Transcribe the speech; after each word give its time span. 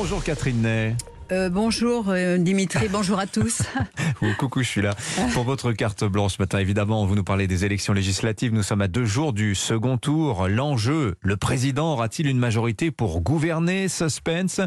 Bonjour 0.00 0.22
Catherine 0.22 0.62
Ney. 0.62 0.94
Euh, 1.32 1.48
bonjour 1.50 2.04
euh, 2.10 2.38
Dimitri, 2.38 2.86
bonjour 2.88 3.18
à 3.18 3.26
tous. 3.26 3.62
Oh, 4.22 4.26
coucou, 4.36 4.62
je 4.62 4.68
suis 4.68 4.82
là 4.82 4.96
pour 5.32 5.44
votre 5.44 5.70
carte 5.72 6.04
blanche 6.04 6.36
ce 6.36 6.42
matin. 6.42 6.58
Évidemment, 6.58 7.06
vous 7.06 7.14
nous 7.14 7.22
parlez 7.22 7.46
des 7.46 7.64
élections 7.64 7.92
législatives. 7.92 8.52
Nous 8.52 8.64
sommes 8.64 8.80
à 8.80 8.88
deux 8.88 9.04
jours 9.04 9.32
du 9.32 9.54
second 9.54 9.96
tour. 9.96 10.48
L'enjeu, 10.48 11.14
le 11.20 11.36
président 11.36 11.92
aura-t-il 11.92 12.28
une 12.28 12.38
majorité 12.38 12.90
pour 12.90 13.20
gouverner 13.20 13.86
Suspense? 13.86 14.60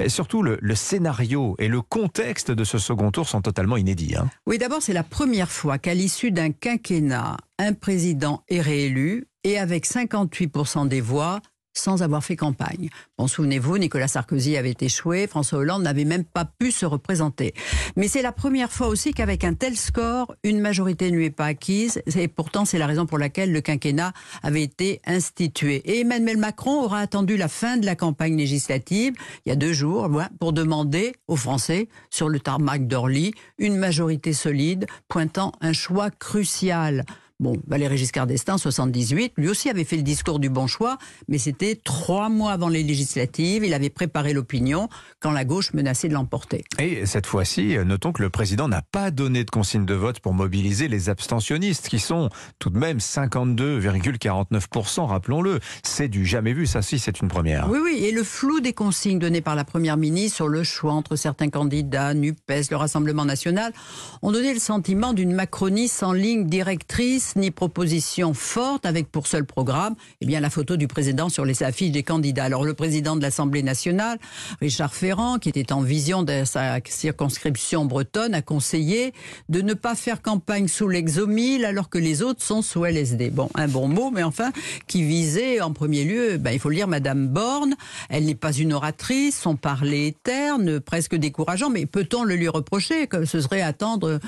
Et 0.00 0.08
Surtout, 0.08 0.42
le, 0.42 0.58
le, 0.60 0.74
scénario 0.74 1.54
et 1.60 1.68
le 1.68 1.82
contexte 1.82 2.50
de 2.50 2.64
ce 2.64 2.78
second 2.78 3.12
tour 3.12 3.28
sont 3.28 3.42
totalement 3.42 3.76
inédits. 3.76 4.16
Hein. 4.16 4.28
Oui, 4.46 4.58
d'abord, 4.58 4.82
c'est 4.82 4.92
la 4.92 5.04
première 5.04 5.50
fois 5.50 5.78
qu'à 5.78 5.94
l'issue 5.94 6.32
d'un 6.32 6.50
quinquennat, 6.50 7.36
un 7.58 7.72
président 7.74 8.42
est 8.48 8.60
réélu 8.60 9.28
et 9.44 9.58
avec 9.58 9.86
58% 9.86 10.88
des 10.88 11.00
voix, 11.00 11.40
sans 11.78 12.02
avoir 12.02 12.24
fait 12.24 12.36
campagne. 12.36 12.88
Bon, 13.18 13.26
souvenez-vous, 13.26 13.78
Nicolas 13.78 14.08
Sarkozy 14.08 14.56
avait 14.56 14.76
échoué, 14.80 15.26
François 15.26 15.58
Hollande 15.58 15.82
n'avait 15.82 16.04
même 16.04 16.24
pas 16.24 16.44
pu 16.44 16.70
se 16.70 16.86
représenter. 16.86 17.54
Mais 17.96 18.08
c'est 18.08 18.22
la 18.22 18.32
première 18.32 18.72
fois 18.72 18.88
aussi 18.88 19.12
qu'avec 19.12 19.44
un 19.44 19.54
tel 19.54 19.76
score, 19.76 20.34
une 20.42 20.60
majorité 20.60 21.10
ne 21.10 21.16
lui 21.16 21.26
est 21.26 21.30
pas 21.30 21.46
acquise. 21.46 22.02
Et 22.16 22.28
pourtant, 22.28 22.64
c'est 22.64 22.78
la 22.78 22.86
raison 22.86 23.06
pour 23.06 23.18
laquelle 23.18 23.52
le 23.52 23.60
quinquennat 23.60 24.12
avait 24.42 24.62
été 24.62 25.00
institué. 25.06 25.82
Et 25.84 26.00
Emmanuel 26.00 26.38
Macron 26.38 26.82
aura 26.82 27.00
attendu 27.00 27.36
la 27.36 27.48
fin 27.48 27.76
de 27.76 27.86
la 27.86 27.94
campagne 27.94 28.36
législative, 28.36 29.14
il 29.44 29.50
y 29.50 29.52
a 29.52 29.56
deux 29.56 29.72
jours, 29.72 30.10
pour 30.40 30.52
demander 30.52 31.14
aux 31.28 31.36
Français, 31.36 31.88
sur 32.10 32.28
le 32.28 32.40
tarmac 32.40 32.86
d'Orly, 32.86 33.32
une 33.58 33.76
majorité 33.76 34.32
solide, 34.32 34.86
pointant 35.08 35.52
un 35.60 35.72
choix 35.72 36.10
crucial. 36.10 37.04
Bon, 37.38 37.54
Valéry 37.66 37.98
Giscard 37.98 38.26
d'Estaing, 38.26 38.56
78, 38.56 39.34
lui 39.36 39.50
aussi 39.50 39.68
avait 39.68 39.84
fait 39.84 39.96
le 39.96 40.02
discours 40.02 40.38
du 40.38 40.48
bon 40.48 40.66
choix, 40.66 40.96
mais 41.28 41.36
c'était 41.36 41.74
trois 41.74 42.30
mois 42.30 42.52
avant 42.52 42.70
les 42.70 42.82
législatives. 42.82 43.62
Il 43.62 43.74
avait 43.74 43.90
préparé 43.90 44.32
l'opinion 44.32 44.88
quand 45.20 45.32
la 45.32 45.44
gauche 45.44 45.74
menaçait 45.74 46.08
de 46.08 46.14
l'emporter. 46.14 46.64
Et 46.78 47.04
cette 47.04 47.26
fois-ci, 47.26 47.76
notons 47.84 48.12
que 48.12 48.22
le 48.22 48.30
président 48.30 48.68
n'a 48.68 48.80
pas 48.80 49.10
donné 49.10 49.44
de 49.44 49.50
consigne 49.50 49.84
de 49.84 49.92
vote 49.92 50.20
pour 50.20 50.32
mobiliser 50.32 50.88
les 50.88 51.10
abstentionnistes, 51.10 51.90
qui 51.90 51.98
sont 51.98 52.30
tout 52.58 52.70
de 52.70 52.78
même 52.78 52.96
52,49%, 52.98 55.04
rappelons-le. 55.04 55.60
C'est 55.82 56.08
du 56.08 56.24
jamais 56.24 56.54
vu, 56.54 56.66
ça 56.66 56.80
si, 56.80 56.98
c'est 56.98 57.20
une 57.20 57.28
première. 57.28 57.68
Oui, 57.68 57.80
oui, 57.82 58.02
et 58.02 58.12
le 58.12 58.24
flou 58.24 58.60
des 58.60 58.72
consignes 58.72 59.18
données 59.18 59.42
par 59.42 59.56
la 59.56 59.64
Première 59.64 59.98
ministre 59.98 60.36
sur 60.36 60.48
le 60.48 60.64
choix 60.64 60.94
entre 60.94 61.16
certains 61.16 61.50
candidats, 61.50 62.14
NUPES, 62.14 62.70
le 62.70 62.76
Rassemblement 62.76 63.26
national, 63.26 63.74
ont 64.22 64.32
donné 64.32 64.54
le 64.54 64.60
sentiment 64.60 65.12
d'une 65.12 65.34
Macronie 65.34 65.88
sans 65.88 66.12
ligne 66.12 66.46
directrice 66.46 67.25
ni 67.34 67.50
proposition 67.50 68.34
forte 68.34 68.86
avec 68.86 69.10
pour 69.10 69.26
seul 69.26 69.44
programme 69.44 69.96
eh 70.20 70.26
bien, 70.26 70.40
la 70.40 70.50
photo 70.50 70.76
du 70.76 70.86
président 70.86 71.28
sur 71.28 71.44
les 71.44 71.62
affiches 71.62 71.90
des 71.90 72.02
candidats. 72.02 72.44
Alors 72.44 72.64
le 72.64 72.74
président 72.74 73.16
de 73.16 73.22
l'Assemblée 73.22 73.62
nationale, 73.62 74.18
Richard 74.60 74.94
Ferrand, 74.94 75.38
qui 75.38 75.48
était 75.48 75.72
en 75.72 75.80
vision 75.80 76.22
de 76.22 76.44
sa 76.44 76.78
circonscription 76.84 77.84
bretonne, 77.84 78.34
a 78.34 78.42
conseillé 78.42 79.12
de 79.48 79.60
ne 79.62 79.74
pas 79.74 79.94
faire 79.94 80.22
campagne 80.22 80.68
sous 80.68 80.88
l'exomile 80.88 81.64
alors 81.64 81.88
que 81.88 81.98
les 81.98 82.22
autres 82.22 82.42
sont 82.42 82.62
sous 82.62 82.84
LSD. 82.84 83.30
Bon, 83.30 83.48
un 83.54 83.68
bon 83.68 83.88
mot, 83.88 84.10
mais 84.10 84.22
enfin, 84.22 84.52
qui 84.86 85.02
visait 85.02 85.60
en 85.60 85.72
premier 85.72 86.04
lieu, 86.04 86.36
ben, 86.36 86.52
il 86.52 86.60
faut 86.60 86.68
le 86.68 86.76
lire, 86.76 86.88
Madame 86.88 87.28
Borne. 87.28 87.74
Elle 88.08 88.26
n'est 88.26 88.34
pas 88.34 88.52
une 88.52 88.72
oratrice, 88.72 89.40
son 89.40 89.56
parler 89.56 90.08
est 90.08 90.22
terne, 90.22 90.80
presque 90.80 91.14
décourageant, 91.14 91.70
mais 91.70 91.86
peut-on 91.86 92.24
le 92.24 92.36
lui 92.36 92.48
reprocher 92.48 93.06
que 93.06 93.24
ce 93.24 93.40
serait 93.40 93.62
attendre 93.62 94.20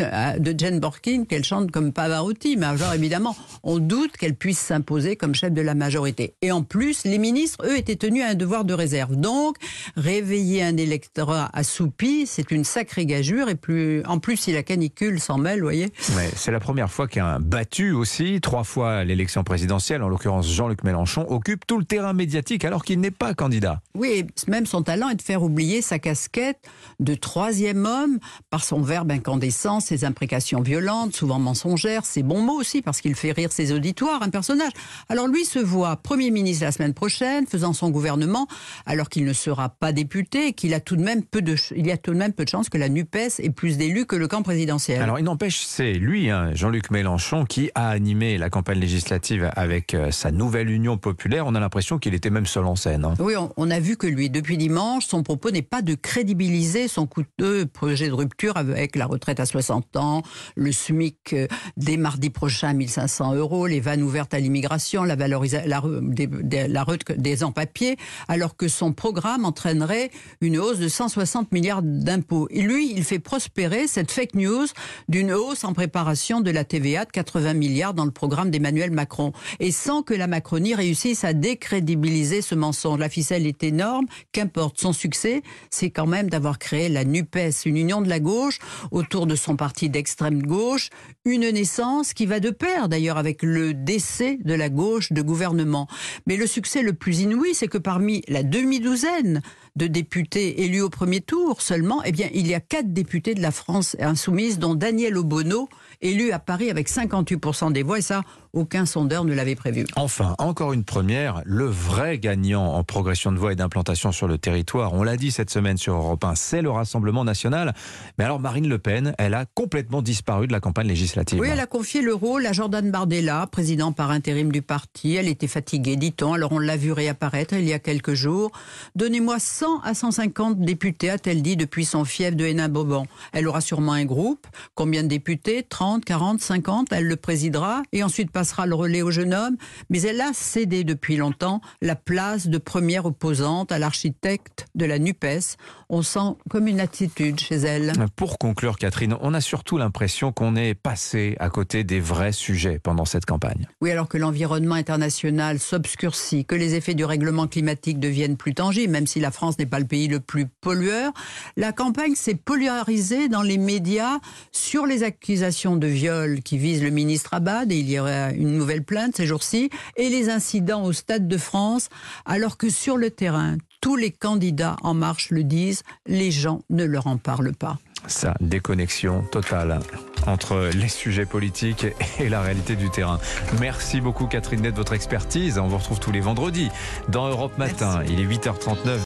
euh, 0.00 0.38
de 0.38 0.54
Jane 0.56 0.80
Borkin 0.80 1.24
qu'elle 1.28 1.44
chante 1.44 1.70
comme 1.70 1.92
Pavarotti? 1.92 2.45
Mais 2.54 2.66
alors 2.66 2.92
évidemment, 2.92 3.34
on 3.64 3.78
doute 3.78 4.16
qu'elle 4.16 4.36
puisse 4.36 4.60
s'imposer 4.60 5.16
comme 5.16 5.34
chef 5.34 5.52
de 5.52 5.60
la 5.60 5.74
majorité. 5.74 6.34
Et 6.42 6.52
en 6.52 6.62
plus, 6.62 7.04
les 7.04 7.18
ministres, 7.18 7.66
eux, 7.66 7.76
étaient 7.76 7.96
tenus 7.96 8.22
à 8.22 8.28
un 8.28 8.34
devoir 8.34 8.64
de 8.64 8.74
réserve. 8.74 9.16
Donc, 9.16 9.56
réveiller 9.96 10.62
un 10.62 10.76
électorat 10.76 11.50
assoupi, 11.52 12.26
c'est 12.26 12.52
une 12.52 12.62
sacrée 12.62 13.06
gageure. 13.06 13.48
Et 13.48 13.56
plus, 13.56 14.04
en 14.06 14.20
plus, 14.20 14.36
si 14.36 14.52
la 14.52 14.62
canicule 14.62 15.18
s'en 15.18 15.38
mêle, 15.38 15.58
vous 15.58 15.64
voyez. 15.64 15.88
c'est 16.36 16.52
la 16.52 16.60
première 16.60 16.90
fois 16.90 17.08
qu'un 17.08 17.40
battu 17.40 17.90
aussi, 17.90 18.40
trois 18.40 18.62
fois 18.62 19.02
l'élection 19.02 19.42
présidentielle, 19.42 20.02
en 20.02 20.08
l'occurrence 20.08 20.48
Jean-Luc 20.48 20.84
Mélenchon, 20.84 21.26
occupe 21.28 21.66
tout 21.66 21.78
le 21.78 21.84
terrain 21.84 22.12
médiatique 22.12 22.64
alors 22.64 22.84
qu'il 22.84 23.00
n'est 23.00 23.10
pas 23.10 23.34
candidat. 23.34 23.80
Oui, 23.94 24.26
même 24.46 24.66
son 24.66 24.82
talent 24.82 25.08
est 25.08 25.16
de 25.16 25.22
faire 25.22 25.42
oublier 25.42 25.82
sa 25.82 25.98
casquette 25.98 26.60
de 27.00 27.14
troisième 27.14 27.86
homme 27.86 28.18
par 28.50 28.62
son 28.62 28.82
verbe 28.82 29.10
incandescent, 29.10 29.80
ses 29.80 30.04
imprécations 30.04 30.60
violentes, 30.60 31.14
souvent 31.14 31.38
mensongères, 31.38 32.04
ses 32.04 32.22
bons 32.22 32.35
mot 32.40 32.54
aussi, 32.54 32.82
parce 32.82 33.00
qu'il 33.00 33.14
fait 33.14 33.32
rire 33.32 33.52
ses 33.52 33.72
auditoires, 33.72 34.22
un 34.22 34.30
personnage. 34.30 34.72
Alors 35.08 35.26
lui 35.26 35.44
se 35.44 35.58
voit 35.58 35.96
Premier 35.96 36.30
ministre 36.30 36.64
la 36.64 36.72
semaine 36.72 36.94
prochaine, 36.94 37.46
faisant 37.46 37.72
son 37.72 37.90
gouvernement, 37.90 38.46
alors 38.86 39.08
qu'il 39.08 39.24
ne 39.24 39.32
sera 39.32 39.68
pas 39.68 39.92
député, 39.92 40.52
qu'il 40.52 40.74
a 40.74 40.80
tout 40.80 40.96
de 40.96 41.02
même 41.02 41.22
peu 41.22 41.42
de, 41.42 41.56
il 41.74 41.86
y 41.86 41.92
a 41.92 41.96
tout 41.96 42.12
de 42.12 42.18
même 42.18 42.32
peu 42.32 42.44
de 42.44 42.48
chances 42.48 42.68
que 42.68 42.78
la 42.78 42.88
NUPES 42.88 43.40
ait 43.40 43.50
plus 43.50 43.76
d'élus 43.76 44.06
que 44.06 44.16
le 44.16 44.28
camp 44.28 44.42
présidentiel. 44.42 45.02
Alors 45.02 45.18
il 45.18 45.24
n'empêche, 45.24 45.60
c'est 45.64 45.92
lui, 45.94 46.30
hein, 46.30 46.50
Jean-Luc 46.54 46.90
Mélenchon, 46.90 47.44
qui 47.44 47.70
a 47.74 47.88
animé 47.88 48.38
la 48.38 48.50
campagne 48.50 48.78
législative 48.78 49.50
avec 49.56 49.94
euh, 49.94 50.10
sa 50.10 50.30
nouvelle 50.30 50.70
union 50.70 50.98
populaire. 50.98 51.46
On 51.46 51.54
a 51.54 51.60
l'impression 51.60 51.98
qu'il 51.98 52.14
était 52.14 52.30
même 52.30 52.46
seul 52.46 52.66
en 52.66 52.76
scène. 52.76 53.04
Hein. 53.04 53.14
Oui, 53.18 53.36
on, 53.36 53.52
on, 53.56 53.70
a 53.70 53.80
vu 53.80 53.96
que 53.96 54.06
lui, 54.06 54.30
depuis 54.30 54.56
dimanche, 54.56 55.06
son 55.06 55.22
propos 55.22 55.50
n'est 55.50 55.62
pas 55.62 55.82
de 55.82 55.94
crédibiliser 55.94 56.88
son 56.88 57.06
coûteux 57.06 57.66
projet 57.66 58.08
de 58.08 58.12
rupture 58.12 58.56
avec 58.56 58.96
la 58.96 59.06
retraite 59.06 59.40
à 59.40 59.46
60 59.46 59.96
ans, 59.96 60.22
le 60.54 60.72
SMIC 60.72 61.32
euh, 61.32 61.46
dès 61.76 61.96
mardi 61.96 62.25
prochain 62.30 62.72
1500 62.72 63.34
euros, 63.34 63.66
les 63.66 63.80
vannes 63.80 64.02
ouvertes 64.02 64.34
à 64.34 64.40
l'immigration, 64.40 65.04
la 65.04 65.16
valorisation, 65.16 66.00
des, 66.02 66.26
des 66.26 67.44
en-papier, 67.44 67.96
alors 68.28 68.56
que 68.56 68.68
son 68.68 68.92
programme 68.92 69.44
entraînerait 69.44 70.10
une 70.40 70.58
hausse 70.58 70.78
de 70.78 70.88
160 70.88 71.52
milliards 71.52 71.82
d'impôts. 71.82 72.48
Lui, 72.50 72.92
il 72.92 73.04
fait 73.04 73.18
prospérer 73.18 73.86
cette 73.86 74.10
fake 74.10 74.34
news 74.34 74.66
d'une 75.08 75.32
hausse 75.32 75.64
en 75.64 75.72
préparation 75.72 76.40
de 76.40 76.50
la 76.50 76.64
TVA 76.64 77.04
de 77.04 77.10
80 77.10 77.54
milliards 77.54 77.94
dans 77.94 78.04
le 78.04 78.10
programme 78.10 78.50
d'Emmanuel 78.50 78.90
Macron. 78.90 79.32
Et 79.60 79.70
sans 79.70 80.02
que 80.02 80.14
la 80.14 80.26
Macronie 80.26 80.74
réussisse 80.74 81.24
à 81.24 81.32
décrédibiliser 81.32 82.42
ce 82.42 82.54
mensonge. 82.54 82.98
La 82.98 83.08
ficelle 83.08 83.46
est 83.46 83.62
énorme. 83.62 84.06
Qu'importe 84.32 84.80
son 84.80 84.92
succès, 84.92 85.42
c'est 85.70 85.90
quand 85.90 86.06
même 86.06 86.28
d'avoir 86.30 86.58
créé 86.58 86.88
la 86.88 87.04
NUPES, 87.04 87.64
une 87.66 87.76
union 87.76 88.00
de 88.00 88.08
la 88.08 88.20
gauche 88.20 88.58
autour 88.90 89.26
de 89.26 89.34
son 89.34 89.56
parti 89.56 89.88
d'extrême 89.88 90.42
gauche, 90.42 90.90
une 91.24 91.48
naissance 91.50 92.14
qui 92.16 92.26
va 92.26 92.40
de 92.40 92.50
pair 92.50 92.88
d'ailleurs 92.88 93.18
avec 93.18 93.42
le 93.42 93.74
décès 93.74 94.38
de 94.42 94.54
la 94.54 94.68
gauche 94.68 95.12
de 95.12 95.22
gouvernement. 95.22 95.86
Mais 96.26 96.36
le 96.36 96.46
succès 96.48 96.82
le 96.82 96.94
plus 96.94 97.20
inouï, 97.20 97.54
c'est 97.54 97.68
que 97.68 97.78
parmi 97.78 98.22
la 98.26 98.42
demi-douzaine 98.42 99.42
de 99.76 99.86
députés 99.86 100.64
élus 100.64 100.80
au 100.80 100.88
premier 100.88 101.20
tour 101.20 101.60
seulement, 101.60 102.02
eh 102.04 102.12
bien, 102.12 102.28
il 102.32 102.46
y 102.48 102.54
a 102.54 102.60
quatre 102.60 102.92
députés 102.92 103.34
de 103.34 103.42
la 103.42 103.52
France 103.52 103.96
insoumise, 104.00 104.58
dont 104.58 104.74
Daniel 104.74 105.18
Obono, 105.18 105.68
élu 106.02 106.32
à 106.32 106.38
Paris 106.38 106.70
avec 106.70 106.88
58% 106.88 107.72
des 107.72 107.82
voix, 107.82 107.98
et 107.98 108.02
ça, 108.02 108.22
aucun 108.52 108.86
sondeur 108.86 109.24
ne 109.24 109.34
l'avait 109.34 109.54
prévu. 109.54 109.84
Enfin, 109.96 110.34
encore 110.38 110.72
une 110.72 110.84
première, 110.84 111.42
le 111.44 111.66
vrai 111.66 112.18
gagnant 112.18 112.74
en 112.74 112.84
progression 112.84 113.32
de 113.32 113.38
voix 113.38 113.52
et 113.52 113.56
d'implantation 113.56 114.12
sur 114.12 114.28
le 114.28 114.38
territoire, 114.38 114.94
on 114.94 115.02
l'a 115.02 115.16
dit 115.16 115.30
cette 115.30 115.50
semaine 115.50 115.76
sur 115.76 115.94
Europe 115.94 116.24
1, 116.24 116.34
c'est 116.34 116.62
le 116.62 116.70
Rassemblement 116.70 117.24
national. 117.24 117.74
Mais 118.18 118.24
alors 118.24 118.40
Marine 118.40 118.68
Le 118.68 118.78
Pen, 118.78 119.14
elle 119.18 119.34
a 119.34 119.44
complètement 119.44 120.02
disparu 120.02 120.46
de 120.46 120.52
la 120.52 120.60
campagne 120.60 120.88
législative. 120.88 121.40
Oui, 121.40 121.48
elle 121.50 121.60
a 121.60 121.66
confié 121.66 122.02
le 122.02 122.14
rôle 122.14 122.46
à 122.46 122.52
Jordan 122.52 122.90
Bardella, 122.90 123.46
président 123.46 123.92
par 123.92 124.10
intérim 124.10 124.50
du 124.50 124.62
parti. 124.62 125.14
Elle 125.14 125.28
était 125.28 125.46
fatiguée, 125.46 125.96
dit-on, 125.96 126.32
alors 126.32 126.52
on 126.52 126.58
l'a 126.58 126.76
vu 126.76 126.92
réapparaître 126.92 127.54
il 127.54 127.64
y 127.64 127.72
a 127.72 127.78
quelques 127.78 128.14
jours. 128.14 128.52
Donnez-moi 128.94 129.38
100 129.38 129.80
à 129.80 129.94
150 129.94 130.60
députés, 130.60 131.10
a-t-elle 131.10 131.42
dit 131.42 131.56
depuis 131.56 131.84
son 131.84 132.04
fief 132.04 132.34
de 132.34 132.44
Hénin-Bauban. 132.44 133.06
Elle 133.32 133.46
aura 133.48 133.60
sûrement 133.60 133.92
un 133.92 134.04
groupe. 134.04 134.46
Combien 134.74 135.02
de 135.02 135.08
députés? 135.08 135.62
30, 135.68 135.85
40, 136.04 136.40
50 136.40 136.88
Elle 136.92 137.06
le 137.06 137.16
présidera 137.16 137.82
et 137.92 138.02
ensuite 138.02 138.30
passera 138.30 138.66
le 138.66 138.74
relais 138.74 139.02
au 139.02 139.10
jeune 139.10 139.34
homme. 139.34 139.56
Mais 139.90 140.02
elle 140.02 140.20
a 140.20 140.32
cédé 140.32 140.84
depuis 140.84 141.16
longtemps 141.16 141.60
la 141.80 141.96
place 141.96 142.48
de 142.48 142.58
première 142.58 143.06
opposante 143.06 143.72
à 143.72 143.78
l'architecte 143.78 144.66
de 144.74 144.84
la 144.84 144.98
NUPES. 144.98 145.56
On 145.88 146.02
sent 146.02 146.36
comme 146.50 146.66
une 146.66 146.80
attitude 146.80 147.38
chez 147.38 147.56
elle. 147.56 147.92
Pour 148.16 148.38
conclure, 148.38 148.78
Catherine, 148.78 149.16
on 149.20 149.34
a 149.34 149.40
surtout 149.40 149.78
l'impression 149.78 150.32
qu'on 150.32 150.56
est 150.56 150.74
passé 150.74 151.36
à 151.38 151.48
côté 151.48 151.84
des 151.84 152.00
vrais 152.00 152.32
sujets 152.32 152.78
pendant 152.78 153.04
cette 153.04 153.24
campagne. 153.24 153.68
Oui, 153.80 153.90
alors 153.90 154.08
que 154.08 154.18
l'environnement 154.18 154.74
international 154.74 155.58
s'obscurcit, 155.60 156.44
que 156.44 156.54
les 156.54 156.74
effets 156.74 156.94
du 156.94 157.04
règlement 157.04 157.46
climatique 157.46 158.00
deviennent 158.00 158.36
plus 158.36 158.54
tangibles, 158.54 158.92
même 158.92 159.06
si 159.06 159.20
la 159.20 159.30
France 159.30 159.58
n'est 159.58 159.66
pas 159.66 159.78
le 159.78 159.86
pays 159.86 160.08
le 160.08 160.20
plus 160.20 160.46
pollueur, 160.60 161.12
la 161.56 161.72
campagne 161.72 162.14
s'est 162.14 162.34
polarisée 162.34 163.28
dans 163.28 163.42
les 163.42 163.58
médias 163.58 164.18
sur 164.52 164.86
les 164.86 165.02
accusations 165.02 165.75
de 165.76 165.86
viol 165.86 166.40
qui 166.42 166.58
visent 166.58 166.82
le 166.82 166.90
ministre 166.90 167.34
Abad, 167.34 167.70
et 167.70 167.78
il 167.78 167.90
y 167.90 167.98
aurait 167.98 168.34
une 168.36 168.56
nouvelle 168.56 168.82
plainte 168.82 169.16
ces 169.16 169.26
jours-ci, 169.26 169.70
et 169.96 170.08
les 170.08 170.28
incidents 170.28 170.84
au 170.84 170.92
Stade 170.92 171.28
de 171.28 171.38
France, 171.38 171.88
alors 172.24 172.56
que 172.56 172.70
sur 172.70 172.96
le 172.96 173.10
terrain, 173.10 173.56
tous 173.80 173.96
les 173.96 174.10
candidats 174.10 174.76
en 174.82 174.94
marche 174.94 175.30
le 175.30 175.44
disent, 175.44 175.82
les 176.06 176.30
gens 176.30 176.60
ne 176.70 176.84
leur 176.84 177.06
en 177.06 177.18
parlent 177.18 177.54
pas. 177.54 177.78
Ça, 178.06 178.34
déconnexion 178.40 179.22
totale 179.32 179.80
entre 180.26 180.70
les 180.74 180.88
sujets 180.88 181.26
politiques 181.26 181.86
et 182.18 182.28
la 182.28 182.40
réalité 182.40 182.76
du 182.76 182.88
terrain. 182.88 183.18
Merci 183.60 184.00
beaucoup 184.00 184.26
Catherine 184.26 184.60
Net 184.60 184.72
de 184.72 184.76
votre 184.76 184.92
expertise. 184.92 185.58
On 185.58 185.66
vous 185.66 185.78
retrouve 185.78 185.98
tous 185.98 186.12
les 186.12 186.20
vendredis 186.20 186.70
dans 187.08 187.28
Europe 187.28 187.58
Matin. 187.58 188.02
Il 188.08 188.20
est 188.20 188.24
8h39. 188.24 188.94